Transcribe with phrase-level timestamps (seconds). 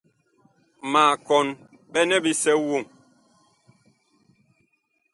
[0.91, 1.47] Ma kɔn
[1.91, 2.83] ɓɛnɛ bisɛ woŋ.